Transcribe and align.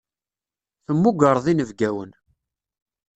Temmugreḍ 0.85 1.45
inebgawen. 1.51 2.11